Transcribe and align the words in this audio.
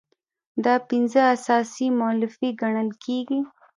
دا 0.65 0.75
پنځه 0.89 1.19
اساسي 1.35 1.87
مولفې 1.99 2.49
ګڼل 2.61 2.89
کیږي. 3.03 3.39